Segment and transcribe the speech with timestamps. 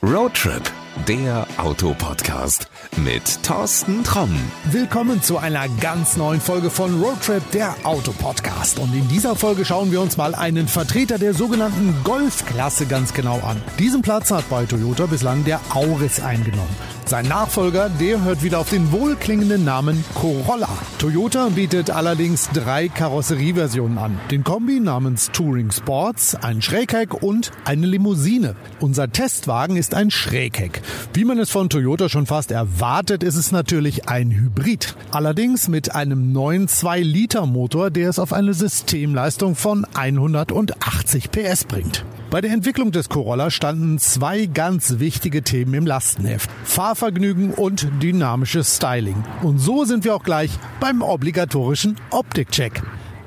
[0.00, 0.62] Roadtrip,
[1.08, 4.30] der Autopodcast mit Thorsten Tromm.
[4.70, 8.78] Willkommen zu einer ganz neuen Folge von Roadtrip, der Autopodcast.
[8.78, 13.40] Und in dieser Folge schauen wir uns mal einen Vertreter der sogenannten Golfklasse ganz genau
[13.40, 13.60] an.
[13.80, 16.76] Diesen Platz hat bei Toyota bislang der Auris eingenommen.
[17.08, 20.68] Sein Nachfolger, der hört wieder auf den wohlklingenden Namen Corolla.
[20.98, 24.20] Toyota bietet allerdings drei Karosserieversionen an.
[24.30, 28.56] Den Kombi namens Touring Sports, ein Schrägheck und eine Limousine.
[28.80, 30.82] Unser Testwagen ist ein Schrägheck.
[31.14, 34.94] Wie man es von Toyota schon fast erwartet, ist es natürlich ein Hybrid.
[35.10, 42.04] Allerdings mit einem neuen 2-Liter-Motor, der es auf eine Systemleistung von 180 PS bringt.
[42.30, 46.50] Bei der Entwicklung des Corolla standen zwei ganz wichtige Themen im Lastenheft.
[46.62, 49.24] Fahrvergnügen und dynamisches Styling.
[49.42, 52.82] Und so sind wir auch gleich beim obligatorischen Optikcheck.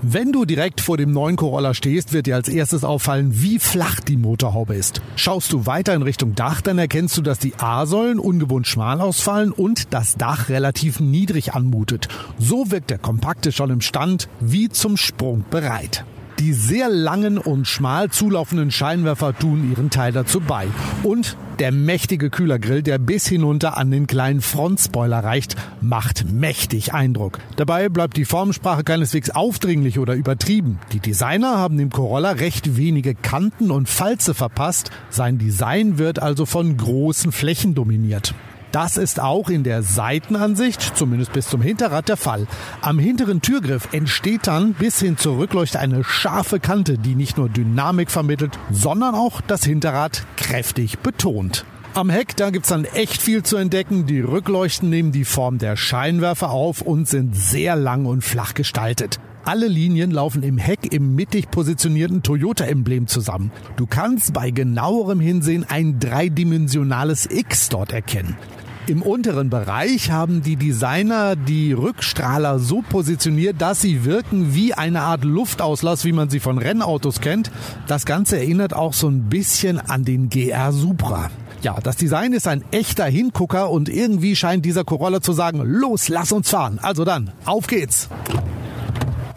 [0.00, 3.98] Wenn du direkt vor dem neuen Corolla stehst, wird dir als erstes auffallen, wie flach
[3.98, 5.02] die Motorhaube ist.
[5.16, 9.50] Schaust du weiter in Richtung Dach, dann erkennst du, dass die A-Säulen ungewohnt schmal ausfallen
[9.50, 12.06] und das Dach relativ niedrig anmutet.
[12.38, 16.04] So wirkt der Kompakte schon im Stand wie zum Sprung bereit.
[16.38, 20.66] Die sehr langen und schmal zulaufenden Scheinwerfer tun ihren Teil dazu bei.
[21.02, 27.38] Und der mächtige Kühlergrill, der bis hinunter an den kleinen Frontspoiler reicht, macht mächtig Eindruck.
[27.54, 30.80] Dabei bleibt die Formensprache keineswegs aufdringlich oder übertrieben.
[30.92, 34.90] Die Designer haben dem Corolla recht wenige Kanten und Falze verpasst.
[35.10, 38.34] Sein Design wird also von großen Flächen dominiert.
[38.74, 42.48] Das ist auch in der Seitenansicht, zumindest bis zum Hinterrad, der Fall.
[42.80, 47.48] Am hinteren Türgriff entsteht dann bis hin zur Rückleuchte eine scharfe Kante, die nicht nur
[47.48, 51.64] Dynamik vermittelt, sondern auch das Hinterrad kräftig betont.
[51.94, 54.06] Am Heck, da gibt's dann echt viel zu entdecken.
[54.06, 59.20] Die Rückleuchten nehmen die Form der Scheinwerfer auf und sind sehr lang und flach gestaltet.
[59.46, 63.52] Alle Linien laufen im Heck im mittig positionierten Toyota-Emblem zusammen.
[63.76, 68.38] Du kannst bei genauerem Hinsehen ein dreidimensionales X dort erkennen.
[68.86, 75.02] Im unteren Bereich haben die Designer die Rückstrahler so positioniert, dass sie wirken wie eine
[75.02, 77.50] Art Luftauslass, wie man sie von Rennautos kennt.
[77.86, 81.30] Das Ganze erinnert auch so ein bisschen an den GR Supra.
[81.60, 86.08] Ja, das Design ist ein echter Hingucker und irgendwie scheint dieser Corolla zu sagen, los,
[86.08, 86.78] lass uns fahren.
[86.80, 88.08] Also dann, auf geht's!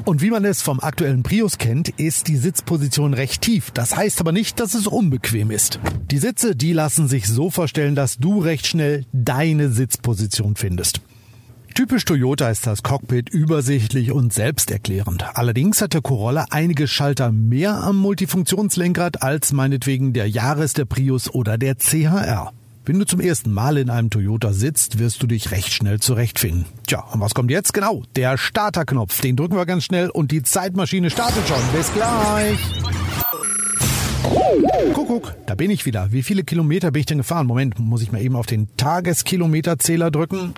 [0.07, 3.71] Und wie man es vom aktuellen Prius kennt, ist die Sitzposition recht tief.
[3.71, 5.81] Das heißt aber nicht, dass es unbequem ist.
[6.09, 11.01] Die Sitze, die lassen sich so verstellen, dass du recht schnell deine Sitzposition findest.
[11.75, 15.25] Typisch Toyota ist das Cockpit übersichtlich und selbsterklärend.
[15.33, 21.29] Allerdings hat der Corolla einige Schalter mehr am Multifunktionslenkrad als meinetwegen der Jahres, der Prius
[21.29, 22.53] oder der CHR.
[22.87, 26.63] Wenn du zum ersten Mal in einem Toyota sitzt, wirst du dich recht schnell zurechtfinden.
[26.87, 27.73] Tja, und was kommt jetzt?
[27.73, 29.19] Genau, der Starterknopf.
[29.19, 31.57] Den drücken wir ganz schnell und die Zeitmaschine startet schon.
[31.75, 32.57] Bis gleich.
[34.93, 36.13] Guck, guck, da bin ich wieder.
[36.13, 37.45] Wie viele Kilometer bin ich denn gefahren?
[37.45, 40.53] Moment, muss ich mal eben auf den Tageskilometerzähler drücken.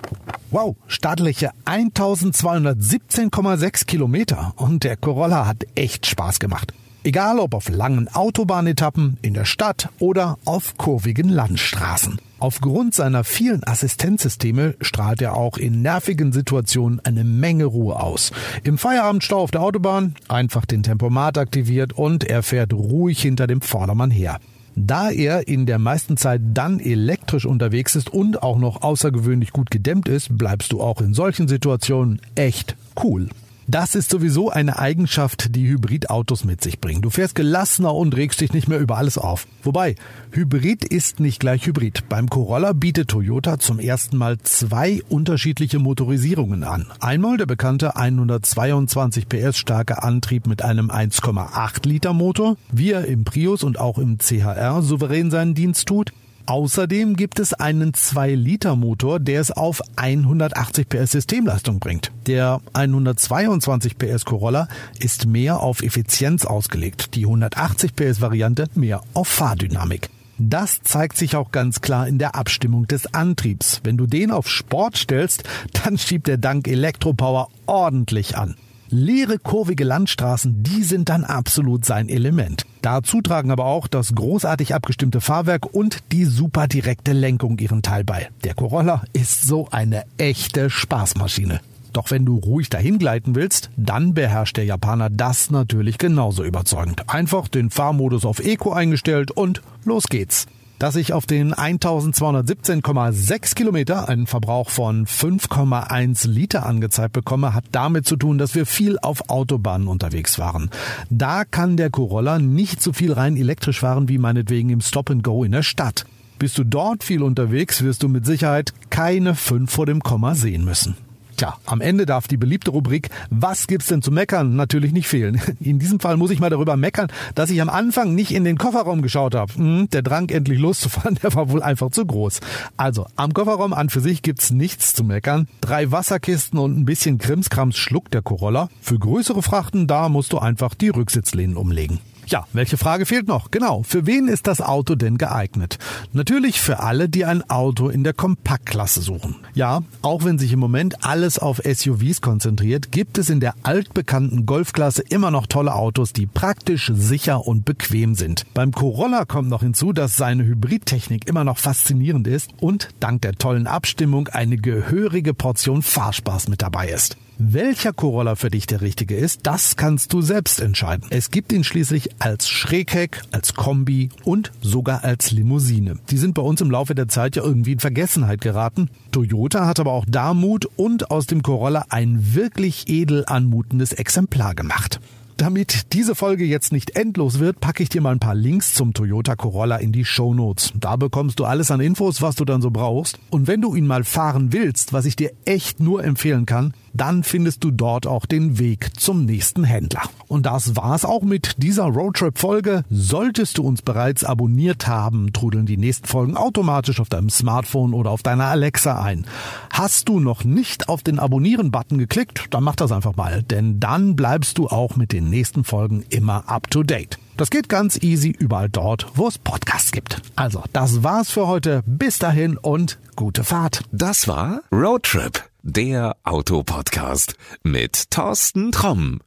[0.52, 4.52] Wow, Startfläche 1217,6 Kilometer.
[4.54, 6.72] Und der Corolla hat echt Spaß gemacht.
[7.02, 12.20] Egal ob auf langen Autobahnetappen, in der Stadt oder auf kurvigen Landstraßen.
[12.38, 18.32] Aufgrund seiner vielen Assistenzsysteme strahlt er auch in nervigen Situationen eine Menge Ruhe aus.
[18.64, 23.62] Im Feierabendstau auf der Autobahn einfach den Tempomat aktiviert und er fährt ruhig hinter dem
[23.62, 24.38] Vordermann her.
[24.76, 29.70] Da er in der meisten Zeit dann elektrisch unterwegs ist und auch noch außergewöhnlich gut
[29.70, 33.30] gedämmt ist, bleibst du auch in solchen Situationen echt cool.
[33.70, 37.02] Das ist sowieso eine Eigenschaft, die Hybridautos mit sich bringen.
[37.02, 39.46] Du fährst gelassener und regst dich nicht mehr über alles auf.
[39.62, 39.94] Wobei,
[40.32, 42.08] Hybrid ist nicht gleich Hybrid.
[42.08, 46.88] Beim Corolla bietet Toyota zum ersten Mal zwei unterschiedliche Motorisierungen an.
[46.98, 53.22] Einmal der bekannte 122 PS starke Antrieb mit einem 1,8 Liter Motor, wie er im
[53.22, 56.12] Prius und auch im CHR souverän seinen Dienst tut.
[56.46, 62.10] Außerdem gibt es einen 2-Liter-Motor, der es auf 180 PS Systemleistung bringt.
[62.26, 64.68] Der 122 PS Corolla
[64.98, 70.10] ist mehr auf Effizienz ausgelegt, die 180 PS Variante mehr auf Fahrdynamik.
[70.42, 73.82] Das zeigt sich auch ganz klar in der Abstimmung des Antriebs.
[73.84, 75.44] Wenn du den auf Sport stellst,
[75.84, 78.56] dann schiebt der dank Elektropower ordentlich an.
[78.92, 82.66] Leere, kurvige Landstraßen, die sind dann absolut sein Element.
[82.82, 88.02] Dazu tragen aber auch das großartig abgestimmte Fahrwerk und die super direkte Lenkung ihren Teil
[88.02, 88.30] bei.
[88.42, 91.60] Der Corolla ist so eine echte Spaßmaschine.
[91.92, 97.08] Doch wenn du ruhig dahin gleiten willst, dann beherrscht der Japaner das natürlich genauso überzeugend.
[97.08, 100.46] Einfach den Fahrmodus auf Eco eingestellt und los geht's
[100.80, 108.06] dass ich auf den 1217,6 Kilometer einen Verbrauch von 5,1 Liter angezeigt bekomme, hat damit
[108.06, 110.70] zu tun, dass wir viel auf Autobahnen unterwegs waren.
[111.10, 115.22] Da kann der Corolla nicht so viel rein elektrisch fahren wie meinetwegen im Stop and
[115.22, 116.06] Go in der Stadt.
[116.38, 120.64] Bist du dort viel unterwegs, wirst du mit Sicherheit keine 5 vor dem Komma sehen
[120.64, 120.96] müssen.
[121.40, 125.40] Tja, am Ende darf die beliebte Rubrik Was gibt's denn zu meckern natürlich nicht fehlen.
[125.60, 128.58] In diesem Fall muss ich mal darüber meckern, dass ich am Anfang nicht in den
[128.58, 129.54] Kofferraum geschaut habe.
[129.54, 132.40] Hm, der Drang endlich loszufahren, der war wohl einfach zu groß.
[132.76, 135.48] Also, am Kofferraum an für sich gibt's nichts zu meckern.
[135.62, 138.68] Drei Wasserkisten und ein bisschen Krimskrams schluckt der Corolla.
[138.82, 142.00] Für größere Frachten, da musst du einfach die Rücksitzlehnen umlegen.
[142.30, 143.50] Ja, welche Frage fehlt noch?
[143.50, 145.78] Genau, für wen ist das Auto denn geeignet?
[146.12, 149.34] Natürlich für alle, die ein Auto in der Kompaktklasse suchen.
[149.54, 154.46] Ja, auch wenn sich im Moment alles auf SUVs konzentriert, gibt es in der altbekannten
[154.46, 158.46] Golfklasse immer noch tolle Autos, die praktisch, sicher und bequem sind.
[158.54, 163.32] Beim Corolla kommt noch hinzu, dass seine Hybridtechnik immer noch faszinierend ist und dank der
[163.34, 167.16] tollen Abstimmung eine gehörige Portion Fahrspaß mit dabei ist.
[167.42, 171.06] Welcher Corolla für dich der richtige ist, das kannst du selbst entscheiden.
[171.08, 175.96] Es gibt ihn schließlich als Schrägheck, als Kombi und sogar als Limousine.
[176.10, 178.90] Die sind bei uns im Laufe der Zeit ja irgendwie in Vergessenheit geraten.
[179.10, 184.54] Toyota hat aber auch da Mut und aus dem Corolla ein wirklich edel anmutendes Exemplar
[184.54, 185.00] gemacht.
[185.40, 188.92] Damit diese Folge jetzt nicht endlos wird, packe ich dir mal ein paar Links zum
[188.92, 190.70] Toyota Corolla in die Show Notes.
[190.74, 193.18] Da bekommst du alles an Infos, was du dann so brauchst.
[193.30, 197.22] Und wenn du ihn mal fahren willst, was ich dir echt nur empfehlen kann, dann
[197.22, 200.02] findest du dort auch den Weg zum nächsten Händler.
[200.28, 202.84] Und das war's auch mit dieser Roadtrip-Folge.
[202.90, 208.10] Solltest du uns bereits abonniert haben, trudeln die nächsten Folgen automatisch auf deinem Smartphone oder
[208.10, 209.24] auf deiner Alexa ein.
[209.70, 214.16] Hast du noch nicht auf den Abonnieren-Button geklickt, dann mach das einfach mal, denn dann
[214.16, 217.18] bleibst du auch mit den nächsten Folgen immer up to date.
[217.36, 220.20] Das geht ganz easy überall dort, wo es Podcasts gibt.
[220.36, 221.82] Also, das war's für heute.
[221.86, 223.82] Bis dahin und gute Fahrt.
[223.92, 229.20] Das war Roadtrip, der Autopodcast mit Thorsten Tromm.